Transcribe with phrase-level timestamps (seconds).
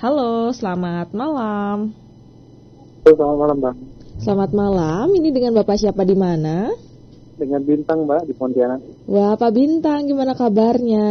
[0.00, 1.92] Halo, selamat malam.
[3.04, 3.76] Selamat malam, Bang.
[4.16, 5.12] Selamat malam.
[5.12, 6.72] Ini dengan Bapak siapa di mana?
[7.36, 8.80] Dengan Bintang, Mbak, di Pontianak.
[9.04, 11.04] Wah, Pak Bintang, gimana kabarnya?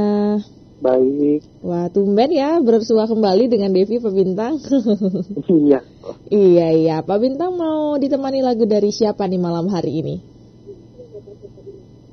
[0.82, 1.46] Baik.
[1.62, 4.58] Wah, tumben ya bersua kembali dengan Devi Pak Bintang.
[5.62, 5.86] iya.
[6.34, 6.96] iya, iya.
[7.06, 10.16] Pak Bintang mau ditemani lagu dari siapa nih malam hari ini?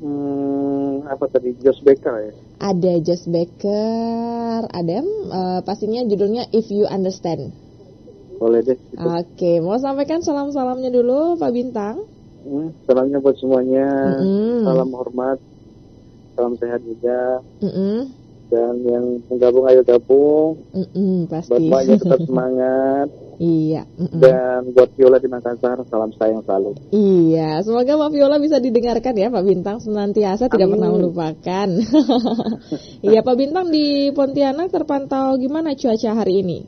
[0.04, 1.56] Hmm, apa tadi?
[1.56, 2.32] Josh Becker ya?
[2.60, 4.35] Ada Josh Becker,
[4.68, 4.98] ada
[5.30, 7.52] uh, pastinya judulnya If You Understand.
[8.36, 8.76] Boleh deh.
[8.76, 9.00] Gitu.
[9.00, 12.04] Oke, mau sampaikan salam-salamnya dulu Pak Bintang?
[12.46, 13.88] Hmm, salamnya buat semuanya.
[14.20, 14.62] Mm-hmm.
[14.68, 15.38] Salam hormat.
[16.36, 17.40] Salam sehat juga.
[17.64, 18.25] Mm-hmm.
[18.46, 20.62] Dan yang menggabung ayo gabung.
[20.70, 21.50] Mm-hmm, pasti.
[21.50, 23.08] Buat semuanya tetap semangat.
[23.42, 23.82] iya.
[23.98, 24.20] Mm-hmm.
[24.22, 26.70] Dan buat Viola di Makassar, salam sayang selalu.
[26.94, 30.52] Iya, semoga Pak Viola bisa didengarkan ya Pak Bintang senantiasa Amin.
[30.54, 31.68] tidak pernah melupakan.
[33.10, 36.58] iya Pak Bintang di Pontianak terpantau gimana cuaca hari ini?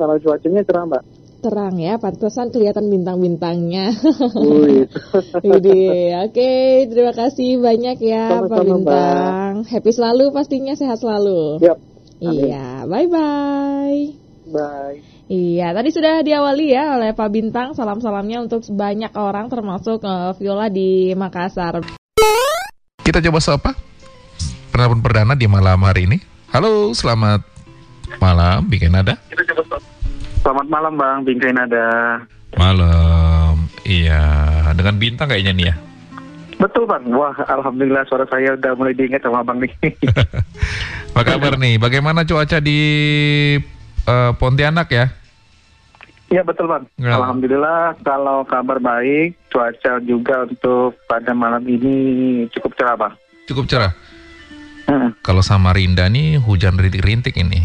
[0.00, 3.90] Kalau cuacanya cerah Mbak terang ya, pantesan kelihatan bintang-bintangnya.
[5.42, 5.80] Jadi,
[6.30, 6.52] oke,
[6.86, 9.52] terima kasih banyak ya Sama-sama, Pak Bintang.
[9.66, 9.70] Mbak.
[9.74, 11.58] Happy selalu pastinya sehat selalu.
[11.58, 11.78] Yep.
[12.22, 14.00] Iya, bye-bye.
[14.54, 14.98] Bye.
[15.26, 20.70] Iya, tadi sudah diawali ya oleh Pak Bintang salam-salamnya untuk banyak orang termasuk uh, Viola
[20.70, 21.82] di Makassar.
[23.02, 23.70] Kita coba sapa
[24.70, 26.18] penelpon perdana di malam hari ini.
[26.54, 27.42] Halo, selamat
[28.20, 29.18] malam, bikin ada.
[29.26, 29.81] Kita coba sapa.
[30.42, 32.18] Selamat malam Bang, Bingkai Nada.
[32.58, 34.18] Malam, iya.
[34.74, 35.74] Dengan bintang kayaknya nih ya.
[36.58, 39.70] Betul Bang, wah Alhamdulillah suara saya udah mulai diingat sama Bang nih.
[41.14, 42.80] Apa kabar nih, bagaimana cuaca di
[44.10, 45.14] uh, Pontianak ya?
[46.26, 47.22] Iya betul Bang, ya.
[47.22, 51.94] Alhamdulillah kalau kabar baik, cuaca juga untuk pada malam ini
[52.50, 53.14] cukup cerah Bang.
[53.46, 53.94] Cukup cerah?
[54.90, 55.14] Hmm.
[55.22, 57.62] Kalau Samarinda nih hujan rintik-rintik ini.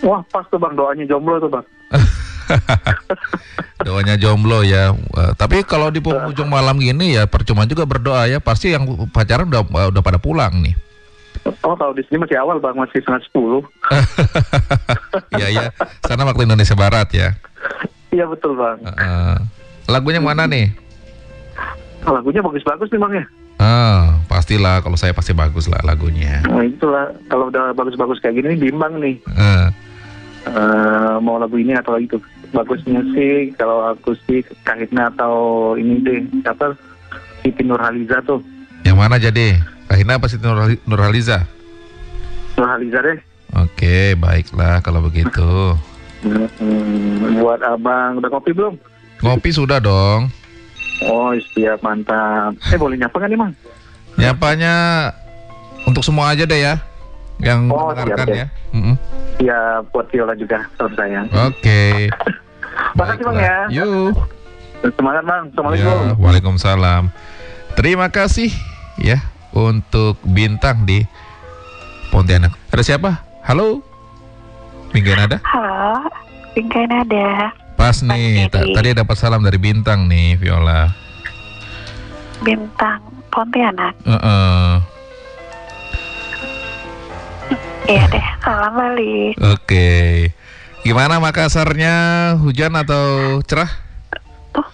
[0.00, 1.66] Wah pas tuh bang doanya jomblo tuh bang.
[3.86, 4.92] Doanya jomblo ya.
[4.92, 8.38] Uh, tapi kalau di penghujung malam gini ya percuma juga berdoa ya.
[8.42, 10.74] Pasti yang pacaran udah udah pada pulang nih.
[11.64, 13.62] Oh kalau di sini masih awal bang masih setengah sepuluh.
[15.38, 15.64] Iya ya.
[16.04, 17.36] Sana waktu Indonesia Barat ya.
[18.10, 18.78] Iya betul bang.
[18.82, 19.34] Uh, uh.
[19.88, 20.72] Lagunya mana nih?
[22.04, 23.24] Lagunya bagus-bagus nih bang ya.
[23.58, 26.46] Ah, pastilah kalau saya pasti bagus lah lagunya.
[26.46, 29.18] Nah, itulah kalau udah bagus-bagus kayak gini bimbang nih.
[29.26, 29.66] Uh.
[30.46, 32.18] Uh, mau lagu ini atau lagu itu.
[32.54, 36.72] Bagusnya sih kalau aku sih Kahitna atau ini deh apa
[37.44, 38.40] Siti Nurhaliza tuh.
[38.86, 39.60] Yang mana jadi?
[39.88, 40.44] Kahitna apa Siti
[40.88, 41.44] Nurhaliza?
[42.56, 43.18] Nurhaliza deh.
[43.56, 45.76] Oke baiklah kalau begitu.
[46.24, 48.74] Hmm, buat abang udah kopi belum?
[49.22, 50.30] Ngopi sudah dong.
[51.06, 52.58] Oh siap mantap.
[52.74, 53.52] Eh boleh nyapa kan nih mang?
[54.18, 54.74] Nyapanya
[55.86, 56.74] untuk semua aja deh ya
[57.38, 58.46] yang oh, mendengarkan ya.
[58.74, 58.94] Mm -hmm.
[59.38, 61.26] Ya buat Viola juga, salam sayang.
[61.30, 61.62] Oke.
[61.62, 61.94] Okay.
[62.98, 63.58] Makasih bang ya.
[63.82, 64.14] Yuk.
[64.98, 65.42] Semangat bang.
[65.50, 65.98] Assalamualaikum.
[66.10, 67.02] Ya, Waalaikumsalam.
[67.78, 68.50] Terima kasih
[68.98, 69.22] ya
[69.54, 71.06] untuk bintang di
[72.10, 72.54] Pontianak.
[72.74, 73.22] Ada siapa?
[73.46, 73.82] Halo.
[74.90, 75.38] Bingkai Nada?
[75.46, 76.08] Halo.
[76.56, 77.52] Bingkai Nada.
[77.78, 80.90] Pas nih, tadi dapat salam dari bintang nih, Viola.
[82.42, 82.98] Bintang
[83.30, 83.94] Pontianak.
[84.02, 84.68] Uh -uh.
[87.88, 89.36] Iya deh, salam balik.
[89.44, 89.88] Oke.
[90.80, 91.96] Gimana Makassarnya?
[92.40, 93.68] Hujan atau cerah?
[94.56, 94.64] Oh,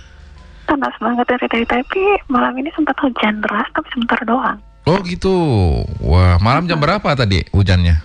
[0.71, 4.63] panas banget dari tadi tapi malam ini sempat hujan deras tapi sebentar doang.
[4.87, 5.35] Oh gitu.
[5.99, 7.99] Wah, malam jam berapa tadi hujannya?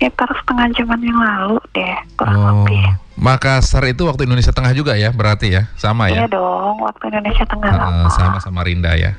[0.00, 2.46] Sekitar setengah jaman yang lalu deh, kurang oh.
[2.64, 2.80] lebih.
[3.20, 5.68] Makassar itu waktu Indonesia Tengah juga ya, berarti ya?
[5.76, 6.24] Sama ya?
[6.24, 7.68] Iya dong, waktu Indonesia Tengah.
[7.76, 9.12] Uh, sama sama Rinda ya?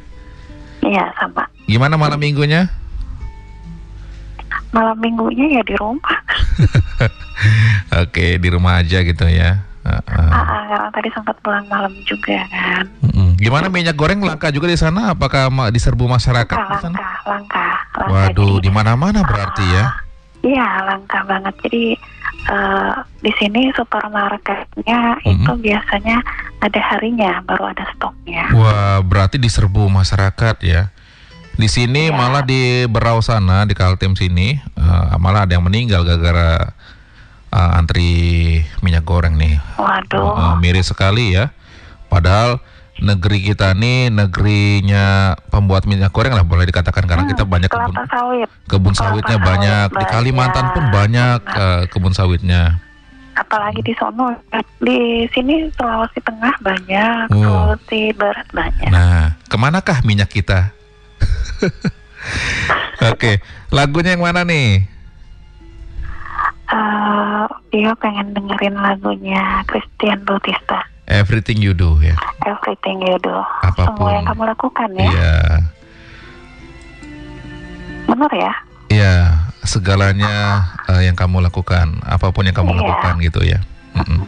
[0.82, 1.46] Iya, sama.
[1.70, 2.81] Gimana malam minggunya?
[4.72, 6.18] Malam minggunya ya di rumah.
[8.04, 9.68] Oke, di rumah aja gitu ya.
[9.82, 10.30] Uh, uh.
[10.30, 12.86] Uh, karena tadi sempat pulang malam juga kan.
[13.02, 13.34] Uh.
[13.42, 15.12] Gimana minyak goreng langka juga di sana?
[15.18, 16.98] Apakah diserbu masyarakat langka, di sana?
[16.98, 17.68] Langka, langka.
[17.98, 19.86] langka Waduh, di mana-mana berarti uh, ya?
[20.42, 21.54] Iya, langka banget.
[21.66, 21.86] Jadi
[22.50, 22.94] uh,
[23.26, 25.30] di sini supermarketnya -huh.
[25.34, 26.18] itu biasanya
[26.62, 28.46] ada harinya baru ada stoknya.
[28.54, 30.94] Wah, berarti diserbu masyarakat ya?
[31.62, 32.18] Di sini ya.
[32.18, 36.74] malah di Berau sana di Kaltim sini uh, malah ada yang meninggal gara-gara
[37.54, 39.62] uh, antri minyak goreng nih.
[39.78, 40.26] Waduh.
[40.26, 41.54] Uh, miris sekali ya.
[42.10, 42.58] Padahal
[43.02, 47.98] negeri kita nih negerinya pembuat minyak goreng lah boleh dikatakan karena hmm, kita banyak kebun
[48.10, 48.50] sawit.
[48.70, 49.88] kebun sawitnya sawit banyak.
[49.90, 52.78] banyak di Kalimantan pun banyak uh, kebun sawitnya
[53.32, 54.38] apalagi di sono
[54.84, 57.42] di sini Sulawesi Tengah banyak oh.
[57.42, 60.76] Sulawesi Barat banyak nah ke manakah minyak kita
[63.12, 63.36] Oke, okay.
[63.74, 64.86] lagunya yang mana nih?
[66.72, 70.86] Uh, Dia pengen dengerin lagunya Christian Bautista.
[71.10, 72.16] Everything you do ya.
[72.48, 73.36] Everything you do.
[73.66, 74.08] Apa pun.
[74.08, 75.10] Semua yang kamu lakukan ya.
[75.12, 75.36] Iya.
[78.08, 78.54] Benar ya?
[78.92, 79.16] Iya,
[79.64, 82.80] segalanya uh, yang kamu lakukan, apa pun yang kamu iya.
[82.84, 83.60] lakukan gitu ya.
[83.96, 84.20] Mm -mm.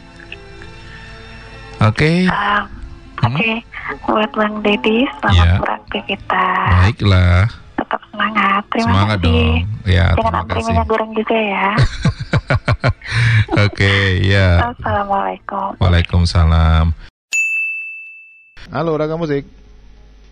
[1.84, 1.92] Oke.
[1.92, 2.18] Okay.
[2.32, 2.83] Um,
[3.24, 3.56] Oke, okay.
[3.56, 4.04] hmm?
[4.04, 5.60] buat Bang Deddy, selamat yeah.
[5.64, 6.72] beraktivitas.
[6.76, 7.40] Baiklah.
[7.80, 8.62] Tetap semangat.
[8.68, 9.32] Terima semangat kasih.
[9.32, 9.56] dong.
[9.88, 10.64] Ya, Jangan terima kasih.
[10.68, 11.68] minyak goreng juga ya.
[13.64, 14.50] Oke, okay, ya.
[14.76, 15.80] Assalamualaikum.
[15.80, 16.86] Waalaikumsalam.
[18.76, 19.48] Halo, Raga Musik.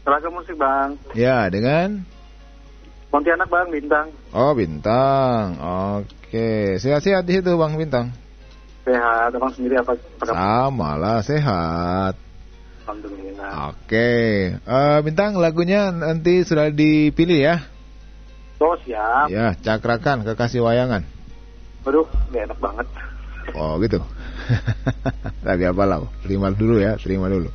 [0.04, 1.00] Raga Musik, Bang.
[1.16, 2.04] Ya, dengan?
[3.08, 4.12] Pontianak, Bang, Bintang.
[4.36, 5.56] Oh, Bintang.
[5.96, 8.12] Oke, sehat-sehat di situ, Bang Bintang.
[8.84, 9.96] Sehat, Abang sendiri apa?
[9.96, 12.31] apa Sama lah, sehat.
[12.82, 13.74] Alhamdulillah.
[13.74, 14.10] Oke,
[14.66, 17.56] uh, Bintang lagunya nanti sudah dipilih ya?
[18.62, 19.30] Oh siap.
[19.30, 21.02] Ya, cakrakan kekasih wayangan.
[21.86, 22.88] Aduh, gak enak banget.
[23.58, 23.98] Oh gitu.
[25.48, 26.06] Lagi apa lah?
[26.22, 27.50] Terima dulu ya, terima dulu.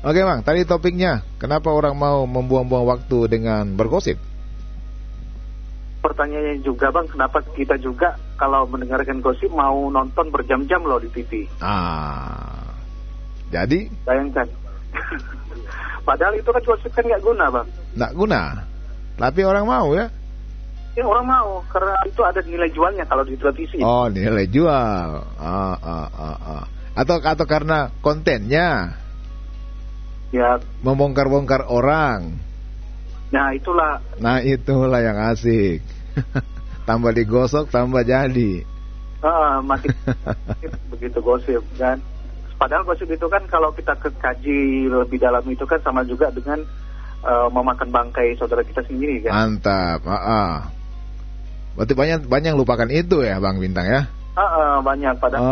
[0.00, 4.16] Oke bang, tadi topiknya, kenapa orang mau membuang-buang waktu dengan bergosip?
[6.00, 11.44] Pertanyaannya juga bang, kenapa kita juga kalau mendengarkan gosip mau nonton berjam-jam loh di TV?
[11.60, 12.59] Ah,
[13.50, 13.90] jadi?
[14.06, 14.46] Bayangkan.
[16.08, 17.68] Padahal itu kan gosip kan nggak guna bang.
[17.98, 18.42] Nggak guna.
[19.20, 20.06] Tapi orang mau ya?
[20.98, 23.78] Ya orang mau karena itu ada nilai jualnya kalau di televisi.
[23.78, 25.08] Oh nilai jual.
[25.38, 26.64] Ah, ah, ah, ah.
[26.98, 28.98] Atau atau karena kontennya?
[30.34, 30.58] Ya.
[30.82, 32.38] Membongkar-bongkar orang.
[33.30, 34.02] Nah itulah.
[34.18, 35.78] Nah itulah yang asik.
[36.88, 38.66] tambah digosok tambah jadi.
[39.22, 39.94] Ah, makin
[40.90, 42.02] begitu gosip kan.
[42.60, 46.60] Padahal gosip itu kan kalau kita kaji lebih dalam itu kan sama juga dengan
[47.24, 49.32] uh, memakan bangkai saudara kita sendiri kan.
[49.32, 50.04] Mantap.
[50.04, 50.52] Uh -uh.
[51.72, 54.04] Berarti banyak banyak lupakan itu ya Bang Bintang ya?
[54.36, 55.42] Uh, uh, banyak padahal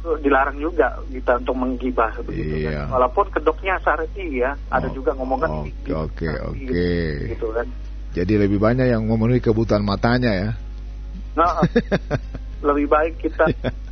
[0.00, 0.16] uh.
[0.24, 2.60] dilarang juga kita untuk menggibah begitu kan.
[2.64, 2.72] iya.
[2.72, 2.86] kan.
[2.96, 4.92] Walaupun kedoknya syar'i ya, ada oh.
[4.96, 6.88] juga ngomongan Oke oke oke.
[7.36, 7.68] Gitu kan.
[8.16, 10.50] Jadi lebih banyak yang memenuhi kebutuhan matanya ya.
[11.36, 11.60] Nah,
[12.72, 13.44] lebih baik kita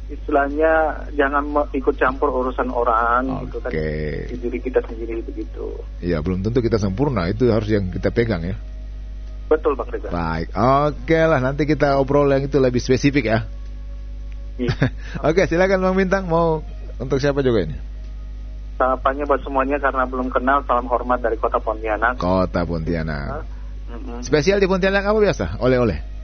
[0.08, 3.44] istilahnya jangan ikut campur urusan orang okay.
[3.44, 5.76] gitu kan di diri kita sendiri begitu.
[6.00, 8.56] Iya, belum tentu kita sempurna, itu harus yang kita pegang ya.
[9.48, 10.08] Betul Bang Reza.
[10.08, 13.38] Baik, oke okay lah nanti kita obrol yang itu lebih spesifik ya.
[14.56, 14.74] Iya.
[15.28, 16.64] oke, okay, silakan Bang Bintang mau
[16.96, 17.76] untuk siapa juga ini?
[18.80, 22.16] Sapanya buat semuanya karena belum kenal salam hormat dari Kota Pontianak.
[22.16, 23.44] Kota Pontianak.
[23.88, 24.18] Mm -hmm.
[24.24, 25.60] Spesial di Pontianak apa biasa?
[25.60, 26.17] Oleh-oleh.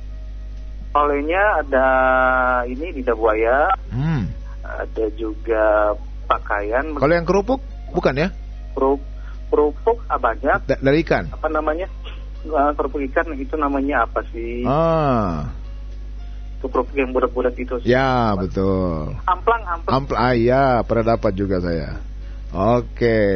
[0.94, 1.86] Olehnya ada
[2.70, 4.30] ini lidah buaya, hmm.
[4.62, 5.90] ada juga
[6.30, 6.94] pakaian.
[6.94, 7.58] Kalau yang kerupuk
[7.90, 8.28] bukan ya?
[8.78, 9.02] Kerup,
[9.50, 10.70] kerupuk ah, banyak.
[10.70, 11.34] Da dari ikan?
[11.34, 11.90] Apa namanya?
[12.46, 14.62] Uh, kerupuk ikan itu namanya apa sih?
[14.62, 15.50] Ah.
[16.62, 17.76] kerupuk yang bulat-bulat itu.
[17.82, 17.90] Sih.
[17.90, 19.18] Ya betul.
[19.26, 19.94] Amplang, amplang.
[19.98, 21.98] Amplang, ah ya pernah dapat juga saya.
[22.54, 22.94] Oke.
[22.94, 23.30] Okay.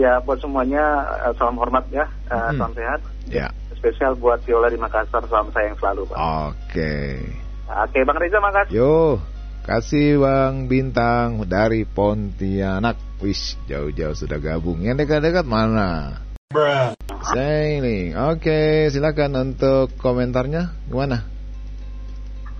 [0.00, 2.56] Ya buat semuanya uh, salam hormat ya, uh, hmm.
[2.56, 3.00] salam sehat.
[3.28, 3.52] Ya
[3.86, 6.18] spesial buat Viola di Makassar salam sayang selalu Pak.
[6.18, 7.22] Oke.
[7.70, 8.74] Oke Bang Reza makasih.
[8.74, 9.22] Yo,
[9.62, 12.98] kasih Bang Bintang dari Pontianak.
[13.22, 14.82] Wis jauh-jauh sudah gabung.
[14.82, 16.18] Yang dekat-dekat mana?
[16.50, 16.98] Bruh.
[17.30, 18.18] Sailing.
[18.18, 21.22] Oke, silakan untuk komentarnya gimana?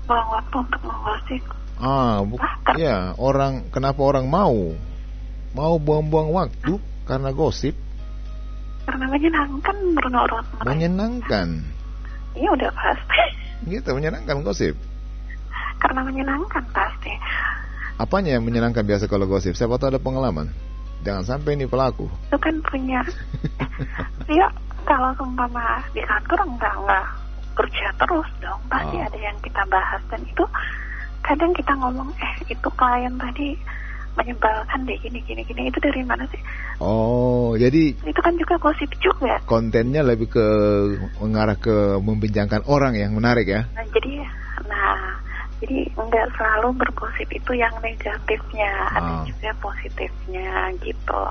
[0.07, 0.95] Buang waktu untuk.
[1.77, 2.41] Ah, bu
[2.79, 4.73] ya orang kenapa orang mau
[5.53, 7.77] mau buang-buang waktu karena gosip?
[8.87, 10.71] Karena menyenangkan menurut mereka.
[10.71, 11.49] Menyenangkan.
[12.39, 13.23] Iya udah pasti.
[13.67, 14.75] Gitu menyenangkan gosip.
[15.83, 17.13] Karena menyenangkan pasti.
[17.97, 19.57] Apanya yang menyenangkan biasa kalau gosip?
[19.59, 20.53] Siapa tahu ada pengalaman.
[21.03, 22.07] Jangan sampai ini pelaku.
[22.31, 23.01] Itu kan punya.
[24.31, 24.47] ya
[24.87, 27.07] kalau seumpama di kantor enggak enggak
[27.57, 28.61] kerja terus dong.
[28.69, 29.07] Pasti oh.
[29.07, 30.45] ada yang kita bahas dan itu
[31.27, 33.59] kadang kita ngomong eh itu klien tadi
[34.17, 36.41] menyebalkan deh gini gini gini itu dari mana sih?
[36.81, 39.39] Oh jadi itu kan juga gosip juga.
[39.45, 40.47] Kontennya lebih ke
[41.21, 43.69] mengarah ke membincangkan orang yang menarik ya?
[43.77, 44.25] Nah jadi
[44.67, 45.17] nah
[45.57, 48.97] jadi nggak selalu bergosip itu yang negatifnya, oh.
[49.01, 51.23] ada juga positifnya gitu.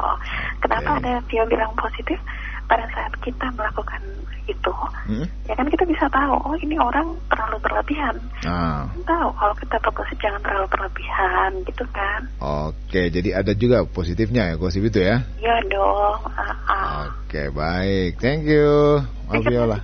[0.65, 1.01] Kenapa okay.
[1.06, 2.18] ada dia bilang positif?
[2.65, 4.01] Pada saat kita melakukan
[4.45, 4.74] itu,
[5.10, 5.25] hmm?
[5.50, 8.15] ya kan kita bisa tahu, oh ini orang terlalu berlebihan.
[8.45, 8.86] Ah.
[9.01, 12.22] Tahu kalau kita bergosip jangan terlalu berlebihan, gitu kan?
[12.38, 15.25] Oke, jadi ada juga positifnya ya gosip itu ya?
[15.41, 16.19] Iya dong.
[16.29, 17.10] Uh -uh.
[17.10, 19.81] Oke, baik, thank you, Mas Viola.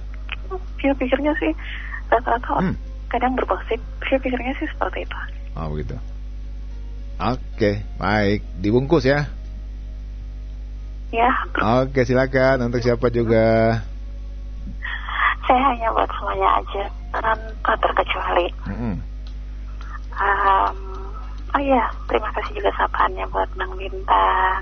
[0.81, 1.51] Vio pikirnya sih
[2.09, 2.75] rata-rata hmm.
[3.09, 5.17] kadang bergosip, Vio pikirnya sih seperti itu.
[5.57, 5.97] Oh begitu.
[7.21, 9.29] Oke, baik, dibungkus ya.
[11.11, 11.29] Ya.
[11.83, 12.71] Oke, silakan.
[12.71, 13.79] Untuk siapa juga?
[15.43, 18.47] Saya hanya buat semuanya aja, tanpa terkecuali.
[18.71, 18.95] Mm -hmm.
[20.21, 20.75] Um,
[21.51, 24.61] oh iya, terima kasih juga sapaannya buat Bang Bintang.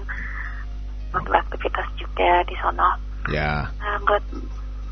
[1.13, 2.89] Buat aktivitas juga di sono.
[3.29, 3.69] Ya.
[3.77, 4.23] Uh, buat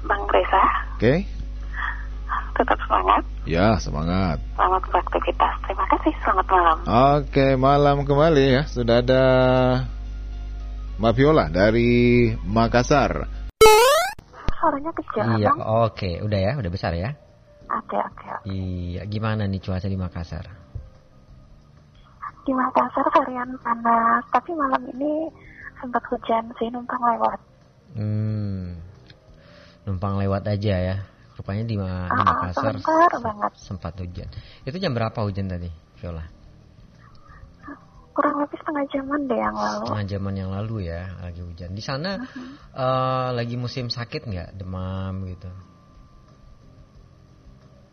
[0.05, 0.63] Bang Reza.
[0.93, 1.01] Oke.
[1.01, 1.19] Okay.
[2.57, 3.23] Tetap semangat.
[3.45, 4.37] Ya, semangat.
[4.57, 5.53] Selamat beraktivitas.
[5.65, 6.13] Terima kasih.
[6.21, 6.77] Selamat malam.
[7.21, 8.61] Oke, malam kembali ya.
[8.65, 9.23] Sudah ada
[10.97, 11.89] Mbak Viola dari
[12.41, 13.11] Makassar.
[14.57, 15.93] Suaranya kecil, Iya, oke.
[15.93, 16.13] Okay.
[16.25, 17.13] Udah ya, udah besar ya.
[17.69, 18.49] Oke, oke.
[18.49, 20.45] Iya, gimana nih cuaca di Makassar?
[22.41, 25.29] Di Makassar varian panas, tapi malam ini
[25.77, 27.37] sempat hujan sih numpang lewat.
[27.93, 28.81] Hmm,
[29.85, 30.97] numpang lewat aja ya.
[31.37, 33.51] Rupanya di, Ma di Ah, Makassar sebentar banget.
[33.53, 34.29] sempat hujan.
[34.65, 35.69] Itu jam berapa hujan tadi,
[36.01, 36.25] Viola?
[38.17, 39.79] Kurang lebih setengah jaman deh yang lalu.
[39.87, 41.71] Setengah jaman yang lalu ya, lagi hujan.
[41.71, 42.51] Di sana Uh-huh.
[42.75, 45.47] eh, lagi musim sakit nggak, demam gitu?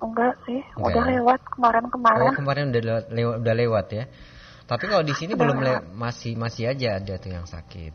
[0.02, 1.10] Enggak sih, Enggak udah ya?
[1.16, 2.20] lewat kemarin-kemarin.
[2.20, 4.04] Oh kemarin udah lewat, lewat- udah lewat ya.
[4.66, 7.94] Tapi kalau di sini Udah belum le- masih masih aja ada tuh yang sakit,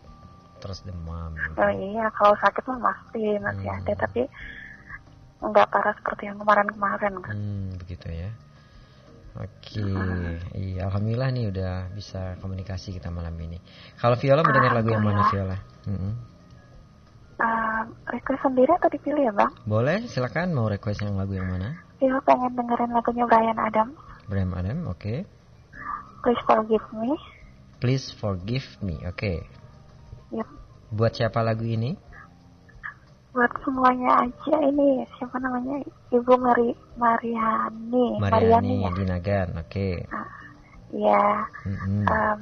[0.64, 1.36] terus demam.
[1.36, 1.60] gitu.
[1.60, 3.78] Oh iya, kalau sakit mah pasti masih Hmm.
[3.84, 4.22] ada, tapi
[5.44, 7.36] enggak parah seperti yang kemarin-kemarin kan.
[7.36, 8.32] Hmm, begitu ya.
[9.40, 9.88] Oke,
[10.60, 13.56] iya, alhamdulillah nih udah bisa komunikasi kita malam ini.
[13.96, 15.56] Kalau Viola mau dengar lagu yang mana Viola?
[17.40, 17.82] Eh,
[18.12, 19.48] request sendiri atau dipilih ya bang?
[19.64, 21.72] Boleh, silakan mau request yang lagu yang mana?
[22.04, 23.96] Iya pengen dengerin lagunya Brian Adams.
[24.28, 25.24] Bram Adam, oke.
[26.20, 27.16] Please forgive me.
[27.80, 29.34] Please forgive me, oke.
[30.36, 30.48] Yep.
[30.92, 31.96] Buat siapa lagu ini?
[33.40, 35.80] Buat semuanya aja ini siapa namanya
[36.12, 38.20] Ibu Mari Mariani.
[38.20, 38.92] Mariani ya.
[38.92, 39.90] Dinagan, oke.
[40.92, 41.24] Iya.
[41.64, 42.04] Mm-mm.
[42.04, 42.40] Em,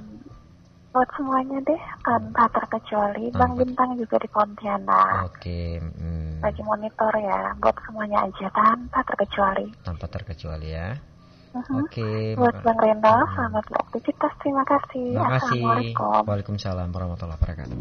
[0.89, 5.29] buat semuanya deh tanpa terkecuali Bang Tanpa- Bintang juga di Pontianak.
[5.29, 7.53] Oke, mm, Lagi monitor ya.
[7.61, 9.69] Buat semuanya aja tanpa terkecuali.
[9.85, 10.97] tanpa terkecuali ya.
[11.53, 11.77] Mhm.
[11.85, 14.33] Oke, Buat maka- Bang Rendo, selamat beraktivitas.
[14.41, 15.13] Terima kasih.
[15.13, 15.61] Terima kasih.
[15.61, 16.21] Assalamualaikum.
[16.25, 17.77] Waalaikumsalam warahmatullahi wabarakatuh.